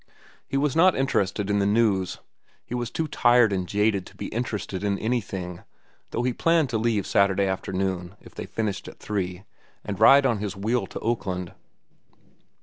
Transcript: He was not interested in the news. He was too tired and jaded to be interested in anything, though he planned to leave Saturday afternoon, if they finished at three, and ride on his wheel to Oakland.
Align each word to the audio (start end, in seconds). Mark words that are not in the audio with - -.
He 0.47 0.57
was 0.57 0.75
not 0.75 0.95
interested 0.95 1.47
in 1.47 1.59
the 1.59 1.65
news. 1.67 2.17
He 2.65 2.73
was 2.73 2.89
too 2.89 3.07
tired 3.07 3.53
and 3.53 3.67
jaded 3.67 4.03
to 4.07 4.15
be 4.15 4.29
interested 4.33 4.83
in 4.83 4.97
anything, 4.97 5.61
though 6.09 6.23
he 6.23 6.33
planned 6.33 6.71
to 6.71 6.79
leave 6.79 7.05
Saturday 7.05 7.45
afternoon, 7.45 8.15
if 8.19 8.33
they 8.33 8.47
finished 8.47 8.87
at 8.87 8.97
three, 8.97 9.43
and 9.85 9.99
ride 9.99 10.25
on 10.25 10.39
his 10.39 10.55
wheel 10.55 10.87
to 10.87 10.99
Oakland. 11.01 11.53